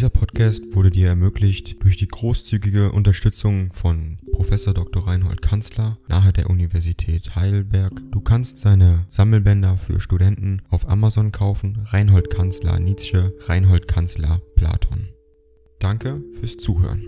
Dieser 0.00 0.08
Podcast 0.08 0.74
wurde 0.74 0.88
dir 0.88 1.08
ermöglicht 1.08 1.84
durch 1.84 1.98
die 1.98 2.08
großzügige 2.08 2.90
Unterstützung 2.90 3.70
von 3.74 4.16
Professor 4.32 4.72
Dr. 4.72 5.06
Reinhold 5.06 5.42
Kanzler 5.42 5.98
nahe 6.08 6.32
der 6.32 6.48
Universität 6.48 7.36
Heidelberg. 7.36 7.92
Du 8.10 8.22
kannst 8.22 8.56
seine 8.56 9.04
Sammelbänder 9.10 9.76
für 9.76 10.00
Studenten 10.00 10.62
auf 10.70 10.88
Amazon 10.88 11.32
kaufen. 11.32 11.84
Reinhold 11.84 12.30
Kanzler 12.30 12.80
Nietzsche, 12.80 13.34
Reinhold 13.40 13.88
Kanzler 13.88 14.40
Platon. 14.56 15.10
Danke 15.80 16.22
fürs 16.40 16.56
Zuhören. 16.56 17.02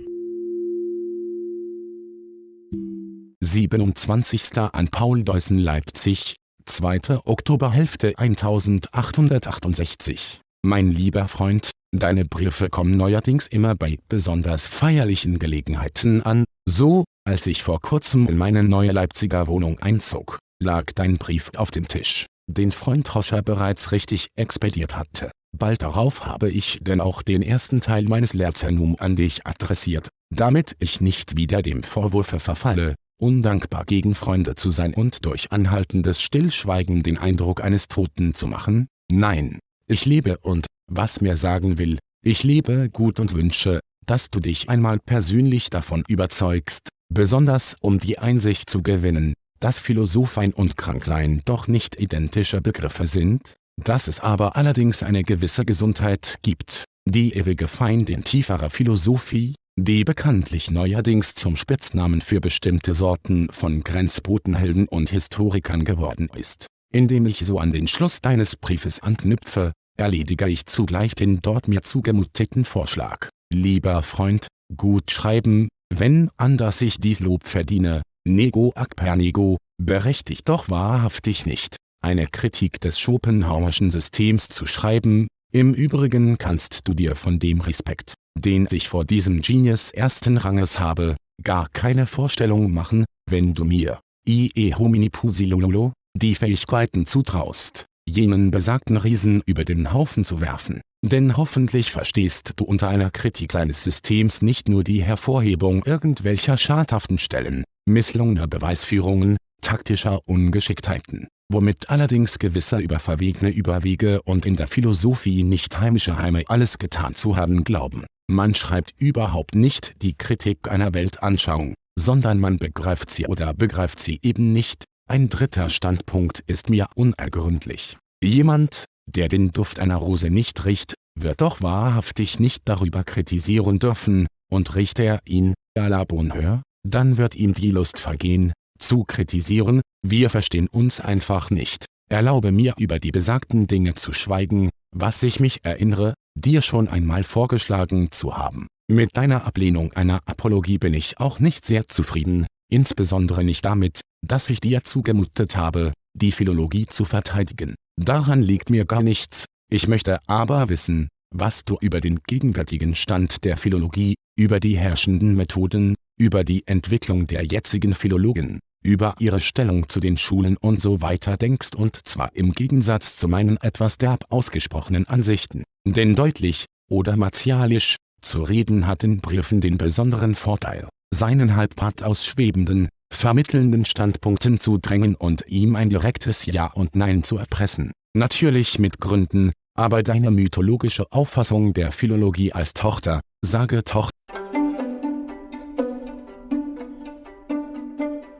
27. 3.40 4.58
an 4.70 4.88
Paul 4.88 5.24
Deussen 5.24 5.56
Leipzig, 5.56 6.34
2. 6.66 7.20
Oktober 7.24 7.72
Hälfte 7.72 8.12
1868 8.18 10.42
Mein 10.60 10.90
lieber 10.90 11.26
Freund, 11.28 11.70
deine 11.92 12.24
Briefe 12.24 12.68
kommen 12.68 12.96
neuerdings 12.96 13.46
immer 13.46 13.74
bei 13.74 13.98
besonders 14.08 14.66
feierlichen 14.66 15.38
Gelegenheiten 15.38 16.22
an, 16.22 16.44
so, 16.68 17.04
als 17.24 17.46
ich 17.46 17.62
vor 17.62 17.80
kurzem 17.80 18.26
in 18.26 18.36
meine 18.36 18.64
neue 18.64 18.92
Leipziger 18.92 19.46
Wohnung 19.46 19.78
einzog, 19.78 20.38
lag 20.62 20.86
dein 20.94 21.18
Brief 21.18 21.50
auf 21.56 21.70
dem 21.70 21.86
Tisch, 21.86 22.26
den 22.48 22.72
Freund 22.72 23.14
Roscher 23.14 23.42
bereits 23.42 23.92
richtig 23.92 24.28
expediert 24.36 24.96
hatte. 24.96 25.30
Bald 25.56 25.82
darauf 25.82 26.24
habe 26.24 26.48
ich 26.50 26.78
denn 26.82 27.00
auch 27.00 27.22
den 27.22 27.42
ersten 27.42 27.80
Teil 27.80 28.04
meines 28.04 28.32
Lehrzenum 28.32 28.96
an 28.98 29.16
dich 29.16 29.46
adressiert, 29.46 30.08
damit 30.34 30.74
ich 30.78 31.00
nicht 31.00 31.36
wieder 31.36 31.60
dem 31.60 31.82
Vorwurfe 31.82 32.40
verfalle, 32.40 32.94
undankbar 33.20 33.84
gegen 33.84 34.14
Freunde 34.14 34.54
zu 34.54 34.70
sein 34.70 34.94
und 34.94 35.26
durch 35.26 35.52
anhaltendes 35.52 36.22
Stillschweigen 36.22 37.02
den 37.02 37.18
Eindruck 37.18 37.62
eines 37.62 37.86
Toten 37.88 38.34
zu 38.34 38.46
machen? 38.46 38.88
Nein, 39.10 39.58
ich 39.86 40.06
lebe 40.06 40.38
und, 40.38 40.66
was 40.90 41.20
mir 41.20 41.36
sagen 41.36 41.78
will, 41.78 41.98
ich 42.24 42.44
lebe 42.44 42.88
gut 42.90 43.18
und 43.20 43.34
wünsche, 43.34 43.80
dass 44.06 44.30
du 44.30 44.40
dich 44.40 44.68
einmal 44.68 44.98
persönlich 44.98 45.70
davon 45.70 46.04
überzeugst, 46.08 46.88
besonders 47.12 47.76
um 47.80 47.98
die 47.98 48.18
Einsicht 48.18 48.68
zu 48.68 48.82
gewinnen, 48.82 49.34
dass 49.60 49.78
Philosophein 49.78 50.52
und 50.52 50.76
Kranksein 50.76 51.42
doch 51.44 51.68
nicht 51.68 52.00
identische 52.00 52.60
Begriffe 52.60 53.06
sind, 53.06 53.54
dass 53.82 54.08
es 54.08 54.20
aber 54.20 54.56
allerdings 54.56 55.02
eine 55.02 55.24
gewisse 55.24 55.64
Gesundheit 55.64 56.38
gibt, 56.42 56.84
die 57.08 57.34
ewige 57.34 57.68
Feindin 57.68 58.24
tieferer 58.24 58.70
Philosophie, 58.70 59.54
die 59.78 60.04
bekanntlich 60.04 60.70
neuerdings 60.70 61.34
zum 61.34 61.56
Spitznamen 61.56 62.20
für 62.20 62.40
bestimmte 62.40 62.92
Sorten 62.92 63.48
von 63.50 63.82
Grenzbotenhelden 63.82 64.86
und 64.86 65.10
Historikern 65.10 65.84
geworden 65.84 66.28
ist. 66.34 66.66
Indem 66.92 67.26
ich 67.26 67.38
so 67.40 67.58
an 67.58 67.72
den 67.72 67.86
Schluss 67.86 68.20
deines 68.20 68.56
Briefes 68.56 69.00
anknüpfe, 69.00 69.72
erledige 69.98 70.48
ich 70.48 70.66
zugleich 70.66 71.14
den 71.14 71.40
dort 71.42 71.68
mir 71.68 71.82
zugemuteten 71.82 72.64
Vorschlag. 72.64 73.28
Lieber 73.52 74.02
Freund, 74.02 74.48
gut 74.76 75.10
schreiben, 75.10 75.68
wenn 75.92 76.30
anders 76.36 76.80
ich 76.80 76.98
dies 76.98 77.20
Lob 77.20 77.44
verdiene, 77.44 78.02
nego 78.26 78.72
ac 78.74 78.96
per 78.96 79.16
nego, 79.16 79.58
berechtigt 79.78 80.48
doch 80.48 80.70
wahrhaftig 80.70 81.46
nicht, 81.46 81.76
eine 82.02 82.26
Kritik 82.26 82.80
des 82.80 82.98
Schopenhauerschen 82.98 83.90
Systems 83.90 84.48
zu 84.48 84.66
schreiben, 84.66 85.28
im 85.52 85.74
Übrigen 85.74 86.38
kannst 86.38 86.88
du 86.88 86.94
dir 86.94 87.14
von 87.14 87.38
dem 87.38 87.60
Respekt, 87.60 88.14
den 88.38 88.66
ich 88.70 88.88
vor 88.88 89.04
diesem 89.04 89.42
Genius 89.42 89.90
ersten 89.90 90.38
Ranges 90.38 90.80
habe, 90.80 91.16
gar 91.42 91.68
keine 91.68 92.06
Vorstellung 92.06 92.72
machen, 92.72 93.04
wenn 93.28 93.52
du 93.52 93.64
mir, 93.64 94.00
ie 94.26 94.74
homini 94.74 95.10
pusilolo, 95.10 95.92
die 96.16 96.34
Fähigkeiten 96.34 97.04
zutraust, 97.06 97.86
jenen 98.14 98.50
besagten 98.50 98.96
Riesen 98.96 99.42
über 99.46 99.64
den 99.64 99.92
Haufen 99.92 100.24
zu 100.24 100.40
werfen. 100.40 100.80
Denn 101.04 101.36
hoffentlich 101.36 101.90
verstehst 101.90 102.52
du 102.56 102.64
unter 102.64 102.88
einer 102.88 103.10
Kritik 103.10 103.52
seines 103.52 103.82
Systems 103.82 104.42
nicht 104.42 104.68
nur 104.68 104.84
die 104.84 105.02
Hervorhebung 105.02 105.84
irgendwelcher 105.84 106.56
schadhaften 106.56 107.18
Stellen, 107.18 107.64
misslungener 107.86 108.46
Beweisführungen, 108.46 109.36
taktischer 109.62 110.20
Ungeschicktheiten, 110.26 111.26
womit 111.50 111.90
allerdings 111.90 112.38
gewisser 112.38 112.78
über 112.78 112.98
verwegene 112.98 113.50
Überwege 113.50 114.22
und 114.22 114.46
in 114.46 114.54
der 114.54 114.68
Philosophie 114.68 115.42
nicht 115.42 115.80
heimische 115.80 116.18
Heime 116.18 116.44
alles 116.46 116.78
getan 116.78 117.14
zu 117.14 117.36
haben 117.36 117.64
glauben. 117.64 118.04
Man 118.30 118.54
schreibt 118.54 118.94
überhaupt 118.98 119.54
nicht 119.54 120.02
die 120.02 120.14
Kritik 120.14 120.70
einer 120.70 120.94
Weltanschauung, 120.94 121.74
sondern 121.98 122.38
man 122.38 122.58
begreift 122.58 123.10
sie 123.10 123.26
oder 123.26 123.54
begreift 123.54 124.00
sie 124.00 124.20
eben 124.22 124.52
nicht. 124.52 124.84
Ein 125.08 125.28
dritter 125.28 125.68
Standpunkt 125.68 126.40
ist 126.46 126.70
mir 126.70 126.86
unergründlich. 126.94 127.98
Jemand, 128.22 128.84
der 129.06 129.28
den 129.28 129.50
Duft 129.50 129.80
einer 129.80 129.96
Rose 129.96 130.30
nicht 130.30 130.64
riecht, 130.64 130.94
wird 131.18 131.40
doch 131.40 131.60
wahrhaftig 131.60 132.38
nicht 132.38 132.62
darüber 132.66 133.02
kritisieren 133.02 133.80
dürfen, 133.80 134.28
und 134.50 134.76
riecht 134.76 135.00
er 135.00 135.20
ihn, 135.26 135.54
à 135.76 135.88
la 135.88 136.04
bonheur, 136.04 136.62
dann 136.86 137.18
wird 137.18 137.34
ihm 137.34 137.52
die 137.52 137.70
Lust 137.70 137.98
vergehen, 137.98 138.52
zu 138.78 139.04
kritisieren, 139.04 139.80
wir 140.06 140.30
verstehen 140.30 140.68
uns 140.68 141.00
einfach 141.00 141.50
nicht. 141.50 141.86
Erlaube 142.10 142.52
mir 142.52 142.74
über 142.78 142.98
die 142.98 143.10
besagten 143.10 143.66
Dinge 143.66 143.94
zu 143.94 144.12
schweigen, 144.12 144.70
was 144.94 145.22
ich 145.22 145.40
mich 145.40 145.64
erinnere, 145.64 146.14
dir 146.38 146.62
schon 146.62 146.88
einmal 146.88 147.24
vorgeschlagen 147.24 148.12
zu 148.12 148.36
haben. 148.36 148.66
Mit 148.88 149.16
deiner 149.16 149.46
Ablehnung 149.46 149.92
einer 149.94 150.20
Apologie 150.26 150.78
bin 150.78 150.94
ich 150.94 151.18
auch 151.18 151.40
nicht 151.40 151.64
sehr 151.64 151.88
zufrieden, 151.88 152.46
insbesondere 152.70 153.42
nicht 153.42 153.64
damit, 153.64 154.00
dass 154.24 154.50
ich 154.50 154.60
dir 154.60 154.84
zugemutet 154.84 155.56
habe, 155.56 155.92
die 156.14 156.32
Philologie 156.32 156.86
zu 156.86 157.04
verteidigen. 157.04 157.74
Daran 158.00 158.42
liegt 158.42 158.70
mir 158.70 158.84
gar 158.84 159.02
nichts, 159.02 159.46
ich 159.70 159.88
möchte 159.88 160.18
aber 160.26 160.68
wissen, 160.68 161.08
was 161.34 161.64
du 161.64 161.78
über 161.80 162.00
den 162.00 162.20
gegenwärtigen 162.26 162.94
Stand 162.94 163.44
der 163.44 163.56
Philologie, 163.56 164.14
über 164.36 164.60
die 164.60 164.76
herrschenden 164.76 165.34
Methoden, 165.34 165.94
über 166.18 166.44
die 166.44 166.66
Entwicklung 166.66 167.26
der 167.26 167.44
jetzigen 167.44 167.94
Philologen, 167.94 168.60
über 168.84 169.14
ihre 169.18 169.40
Stellung 169.40 169.88
zu 169.88 170.00
den 170.00 170.16
Schulen 170.16 170.56
und 170.56 170.80
so 170.80 171.00
weiter 171.00 171.36
denkst 171.36 171.70
und 171.76 172.06
zwar 172.06 172.34
im 172.34 172.52
Gegensatz 172.52 173.16
zu 173.16 173.28
meinen 173.28 173.56
etwas 173.58 173.98
derb 173.98 174.24
ausgesprochenen 174.30 175.06
Ansichten. 175.08 175.64
Denn 175.86 176.14
deutlich, 176.14 176.66
oder 176.90 177.16
martialisch, 177.16 177.96
zu 178.20 178.42
reden 178.42 178.86
hat 178.86 179.02
in 179.02 179.20
Briefen 179.20 179.60
den 179.60 179.78
besonderen 179.78 180.34
Vorteil, 180.34 180.88
seinen 181.12 181.56
Halbpart 181.56 182.02
aus 182.02 182.24
schwebenden, 182.24 182.88
vermittelnden 183.14 183.84
Standpunkten 183.84 184.58
zu 184.58 184.78
drängen 184.78 185.14
und 185.14 185.44
ihm 185.46 185.76
ein 185.76 185.88
direktes 185.88 186.46
Ja 186.46 186.66
und 186.72 186.96
Nein 186.96 187.22
zu 187.22 187.36
erpressen. 187.36 187.92
Natürlich 188.14 188.78
mit 188.78 189.00
Gründen, 189.00 189.52
aber 189.74 190.02
deine 190.02 190.30
mythologische 190.30 191.06
Auffassung 191.10 191.72
der 191.72 191.92
Philologie 191.92 192.52
als 192.52 192.74
Tochter, 192.74 193.20
sage 193.42 193.84
Tochter, 193.84 194.12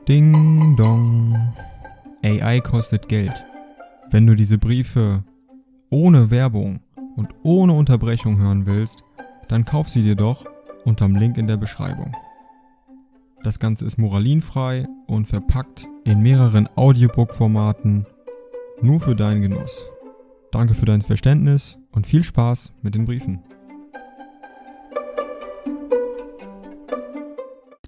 Ding 0.07 0.75
dong. 0.75 1.53
AI 2.23 2.59
kostet 2.59 3.07
Geld. 3.07 3.45
Wenn 4.11 4.27
du 4.27 4.35
diese 4.35 4.57
Briefe 4.57 5.23
ohne 5.89 6.29
Werbung 6.29 6.81
und 7.15 7.29
ohne 7.43 7.71
Unterbrechung 7.73 8.37
hören 8.37 8.65
willst, 8.65 9.03
dann 9.47 9.63
kauf 9.63 9.89
sie 9.89 10.03
dir 10.03 10.15
doch 10.15 10.45
unterm 10.83 11.15
Link 11.15 11.37
in 11.37 11.47
der 11.47 11.57
Beschreibung. 11.57 12.13
Das 13.43 13.59
Ganze 13.59 13.85
ist 13.85 13.97
moralinfrei 13.97 14.87
und 15.05 15.27
verpackt 15.27 15.85
in 16.05 16.21
mehreren 16.21 16.69
Audiobook-Formaten 16.77 18.05
nur 18.81 19.01
für 19.01 19.17
deinen 19.17 19.41
Genuss. 19.41 19.85
Danke 20.53 20.75
für 20.75 20.85
dein 20.85 21.01
Verständnis 21.01 21.77
und 21.91 22.07
viel 22.07 22.23
Spaß 22.23 22.71
mit 22.81 22.95
den 22.95 23.05
Briefen. 23.05 23.43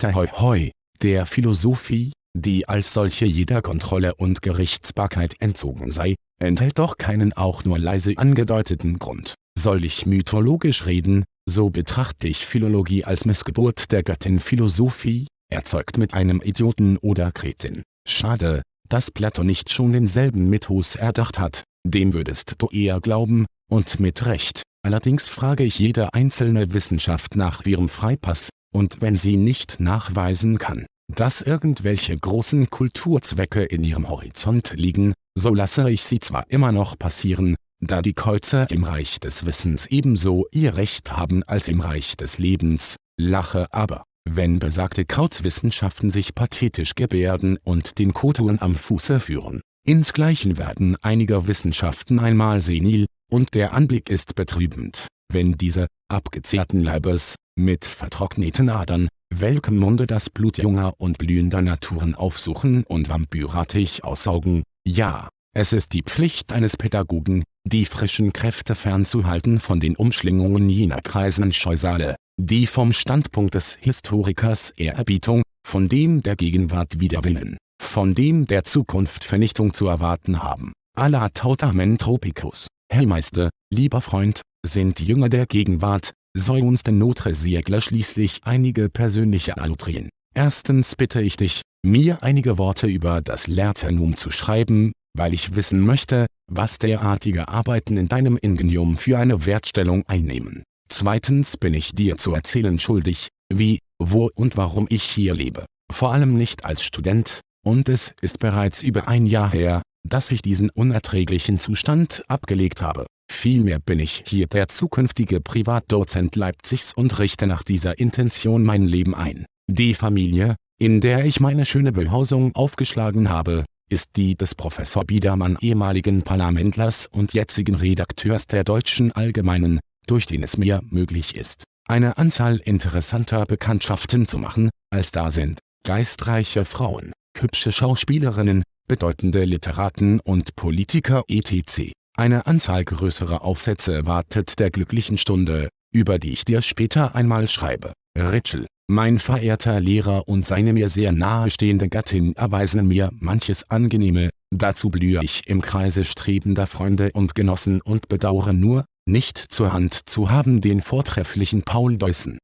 Hoi 0.04 0.28
hoi 0.28 0.72
der 1.02 1.26
Philosophie, 1.26 2.12
die 2.38 2.68
als 2.68 2.94
solche 2.94 3.26
jeder 3.26 3.62
Kontrolle 3.62 4.14
und 4.16 4.42
Gerichtsbarkeit 4.42 5.36
entzogen 5.40 5.90
sei, 5.90 6.16
enthält 6.40 6.80
doch 6.80 6.98
keinen 6.98 7.32
auch 7.32 7.64
nur 7.64 7.80
leise 7.80 8.14
angedeuteten 8.18 9.00
Grund. 9.00 9.35
Soll 9.58 9.85
ich 9.85 10.06
mythologisch 10.06 10.85
reden, 10.85 11.24
so 11.50 11.70
betrachte 11.70 12.28
ich 12.28 12.46
Philologie 12.46 13.06
als 13.06 13.26
Missgeburt 13.26 13.91
der 13.94 14.03
Göttin 14.03 14.40
Philosophie, 14.40 15.28
erzeugt 15.50 15.97
mit 15.97 16.14
einem 16.14 16.42
Idioten 16.42 16.97
oder 16.97 17.32
Kretin. 17.32 17.84
Schade, 18.08 18.62
dass 18.90 19.12
Plato 19.12 19.44
nicht 19.44 19.72
schon 19.72 19.94
denselben 19.94 20.50
Mythos 20.50 20.96
erdacht 20.96 21.40
hat, 21.40 21.64
dem 21.86 22.14
würdest 22.14 22.56
du 22.58 22.68
eher 22.68 23.00
glauben, 23.00 23.46
und 23.70 24.00
mit 24.00 24.26
Recht. 24.26 24.62
Allerdings 24.84 25.28
frage 25.28 25.64
ich 25.64 25.80
jede 25.80 26.14
einzelne 26.14 26.74
Wissenschaft 26.74 27.36
nach 27.36 27.66
ihrem 27.66 27.90
Freipass, 27.90 28.50
und 28.74 29.02
wenn 29.02 29.16
sie 29.16 29.38
nicht 29.38 29.80
nachweisen 29.80 30.59
kann, 30.59 30.86
dass 31.14 31.42
irgendwelche 31.42 32.18
großen 32.18 32.70
Kulturzwecke 32.70 33.64
in 33.64 33.84
ihrem 33.84 34.09
Horizont 34.09 34.74
liegen, 34.76 35.14
so 35.38 35.53
lasse 35.53 35.90
ich 35.90 36.06
sie 36.06 36.20
zwar 36.20 36.50
immer 36.50 36.72
noch 36.72 36.98
passieren, 37.00 37.56
da 37.82 38.02
die 38.02 38.14
Kreuzer 38.14 38.70
im 38.72 38.84
Reich 38.84 39.20
des 39.20 39.46
Wissens 39.46 39.86
ebenso 39.88 40.46
ihr 40.52 40.78
Recht 40.78 41.12
haben 41.12 41.44
als 41.44 41.68
im 41.68 41.82
Reich 41.82 42.18
des 42.18 42.38
Lebens, 42.38 42.96
lache 43.20 43.72
aber, 43.74 44.03
wenn 44.30 44.60
besagte 44.60 45.06
Krautwissenschaften 45.06 46.10
sich 46.10 46.36
pathetisch 46.36 46.96
gebärden 46.96 47.58
und 47.64 48.00
den 48.00 48.14
Koturen 48.14 48.62
am 48.62 48.76
Fuße 48.76 49.20
führen. 49.20 49.62
Insgleichen 49.88 50.58
werden 50.58 50.98
einige 51.02 51.48
Wissenschaften 51.48 52.20
einmal 52.20 52.62
senil, 52.62 53.06
und 53.32 53.54
der 53.54 53.74
Anblick 53.74 54.10
ist 54.10 54.36
betrübend. 54.36 55.08
wenn 55.32 55.54
diese, 55.54 55.88
abgezehrten 56.08 56.82
Leibes, 56.82 57.36
mit 57.58 57.86
vertrockneten 57.86 58.70
Adern, 58.70 59.08
welchem 59.34 59.78
Munde 59.78 60.08
das 60.08 60.30
Blut 60.30 60.58
junger 60.58 60.94
und 60.98 61.18
blühender 61.18 61.62
Naturen 61.62 62.16
aufsuchen 62.16 62.84
und 62.84 63.10
vampyrartig 63.10 64.04
aussaugen, 64.04 64.64
ja, 64.88 65.30
es 65.54 65.74
ist 65.74 65.94
die 65.94 66.04
Pflicht 66.04 66.54
eines 66.54 66.78
Pädagogen, 66.78 67.44
die 67.66 67.86
frischen 67.86 68.34
Kräfte 68.34 68.76
fernzuhalten 68.76 69.60
von 69.60 69.80
den 69.80 69.96
Umschlingungen 69.96 70.70
jener 70.70 71.02
kreisenden 71.02 71.54
Scheusale, 71.54 72.16
die 72.46 72.67
vom 72.67 72.93
Standpunkt 72.93 73.55
des 73.55 73.76
Historikers 73.82 74.70
Ehrerbietung, 74.78 75.41
von 75.67 75.87
dem 75.87 76.22
der 76.22 76.35
Gegenwart 76.35 76.99
Widerwillen, 76.99 77.58
von 77.82 78.14
dem 78.14 78.46
der 78.46 78.64
Zukunft 78.64 79.23
Vernichtung 79.23 79.73
zu 79.73 79.87
erwarten 79.87 80.43
haben. 80.43 80.72
Allah 80.96 81.29
Tautamen 81.29 81.97
Tropicus, 81.97 82.67
Hellmeister, 82.91 83.49
lieber 83.73 83.99
Freund, 83.99 84.41
sind 84.64 84.99
Jünger 84.99 85.29
der 85.29 85.47
Gegenwart, 85.47 86.14
sei 86.37 86.61
uns 86.61 86.84
denn 86.84 86.99
Notre 86.99 87.34
schließlich 87.34 88.41
einige 88.43 88.90
persönliche 88.90 89.58
Allutrien. 89.58 90.09
Erstens 90.35 90.96
bitte 90.96 91.22
ich 91.22 91.38
dich, 91.38 91.61
mir 91.84 92.22
einige 92.22 92.59
Worte 92.59 92.85
über 92.85 93.22
das 93.22 93.47
Lehrternum 93.47 94.17
zu 94.17 94.29
schreiben, 94.29 94.91
weil 95.17 95.34
ich 95.34 95.55
wissen 95.55 95.79
möchte, 95.79 96.28
was 96.52 96.78
derartige 96.78 97.47
Arbeiten 97.47 97.97
in 97.97 98.08
deinem 98.08 98.38
Ingenium 98.38 98.97
für 98.97 99.17
eine 99.17 99.46
Wertstellung 99.47 100.03
einnehmen. 100.08 100.64
Zweitens 100.90 101.58
bin 101.58 101.73
ich 101.73 101.91
dir 101.93 102.17
zu 102.17 102.34
erzählen 102.34 102.79
schuldig, 102.79 103.29
wie, 103.52 103.79
wo 103.99 104.29
und 104.35 104.58
warum 104.58 104.87
ich 104.90 105.03
hier 105.03 105.34
lebe. 105.34 105.66
Vor 105.91 106.14
allem 106.14 106.37
nicht 106.37 106.66
als 106.66 106.84
Student, 106.84 107.41
und 107.66 107.90
es 107.90 108.14
ist 108.22 108.40
bereits 108.40 108.84
über 108.84 109.08
ein 109.08 109.26
Jahr 109.26 109.52
her, 109.52 109.82
dass 110.08 110.32
ich 110.32 110.41
diesen 110.41 110.70
unerträglichen 110.70 111.58
Zustand 111.58 112.23
abgelegt 112.28 112.82
habe. 112.82 113.05
Vielmehr 113.32 113.79
bin 113.79 113.99
ich 113.99 114.23
hier 114.28 114.47
der 114.47 114.67
zukünftige 114.67 115.41
Privatdozent 115.41 116.35
Leipzigs 116.35 116.93
und 116.93 117.17
richte 117.17 117.47
nach 117.47 117.64
dieser 117.64 117.97
Intention 117.97 118.64
mein 118.64 118.85
Leben 118.85 119.16
ein. 119.16 119.46
Die 119.67 119.96
Familie, 119.96 120.55
in 120.79 121.02
der 121.02 121.26
ich 121.26 121.40
meine 121.40 121.66
schöne 121.66 121.91
Behausung 121.91 122.53
aufgeschlagen 122.53 123.29
habe, 123.29 123.66
ist 123.90 124.11
die 124.16 124.35
des 124.35 124.53
Professor 124.53 125.05
Biedermann 125.05 125.58
ehemaligen 125.59 126.23
Parlamentlers 126.23 127.08
und 127.08 127.34
jetzigen 127.34 127.76
Redakteurs 127.76 128.46
der 128.47 128.64
Deutschen 128.64 129.11
Allgemeinen, 129.11 129.79
durch 130.07 130.25
den 130.25 130.43
es 130.43 130.57
mir 130.57 130.81
möglich 130.90 131.35
ist, 131.35 131.63
eine 131.87 132.17
Anzahl 132.17 132.57
interessanter 132.57 133.46
Bekanntschaften 133.46 134.28
zu 134.28 134.37
machen, 134.37 134.69
als 134.90 135.11
da 135.11 135.29
sind, 135.31 135.59
geistreiche 135.85 136.66
Frauen, 136.66 137.13
hübsche 137.37 137.72
Schauspielerinnen, 137.72 138.63
bedeutende 138.87 139.46
Literaten 139.46 140.19
und 140.19 140.55
Politiker 140.55 141.23
etc. 141.28 141.91
Eine 142.17 142.47
Anzahl 142.47 142.84
größerer 142.85 143.43
Aufsätze 143.43 144.05
wartet 144.05 144.59
der 144.59 144.72
glücklichen 144.72 145.17
Stunde, 145.17 145.69
über 145.93 146.17
die 146.17 146.31
ich 146.31 146.46
dir 146.46 146.61
später 146.61 147.16
einmal 147.16 147.47
schreibe. 147.47 147.93
Ritschel, 148.17 148.67
mein 148.87 149.19
verehrter 149.19 149.79
Lehrer 149.79 150.28
und 150.28 150.46
seine 150.46 150.73
mir 150.73 150.90
sehr 150.90 151.11
nahestehende 151.11 151.90
Gattin 151.90 152.35
erweisen 152.35 152.87
mir 152.87 153.09
manches 153.13 153.69
Angenehme, 153.69 154.29
dazu 154.52 154.90
blühe 154.90 155.22
ich 155.23 155.47
im 155.47 155.61
Kreise 155.61 156.05
strebender 156.05 156.67
Freunde 156.67 157.09
und 157.13 157.35
Genossen 157.35 157.81
und 157.81 158.07
bedauere 158.07 158.53
nur, 158.53 158.85
nicht 159.05 159.37
zur 159.37 159.72
Hand 159.72 160.09
zu 160.09 160.31
haben 160.31 160.61
den 160.61 160.81
vortrefflichen 160.81 161.61
Paul 161.61 161.97
Deussen. 161.97 162.40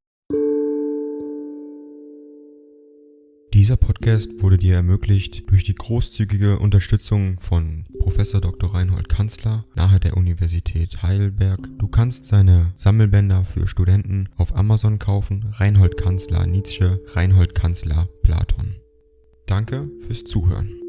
Dieser 3.53 3.75
Podcast 3.75 4.41
wurde 4.41 4.57
dir 4.57 4.75
ermöglicht 4.75 5.49
durch 5.49 5.63
die 5.63 5.75
großzügige 5.75 6.59
Unterstützung 6.59 7.39
von 7.41 7.83
Professor 7.99 8.39
Dr. 8.39 8.73
Reinhold 8.73 9.09
Kanzler 9.09 9.65
nahe 9.75 9.99
der 9.99 10.15
Universität 10.15 11.03
Heidelberg. 11.03 11.59
Du 11.77 11.87
kannst 11.87 12.25
seine 12.25 12.71
Sammelbänder 12.75 13.43
für 13.43 13.67
Studenten 13.67 14.29
auf 14.37 14.55
Amazon 14.55 14.99
kaufen. 14.99 15.53
Reinhold 15.53 15.97
Kanzler 15.97 16.45
Nietzsche, 16.45 17.01
Reinhold 17.07 17.53
Kanzler 17.55 18.07
Platon. 18.23 18.75
Danke 19.47 19.89
fürs 20.07 20.23
Zuhören. 20.23 20.80